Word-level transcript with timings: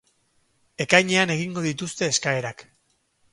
Ekainean 0.85 1.33
egingo 1.33 1.65
dituzte 1.67 2.09
eskaerak. 2.15 2.65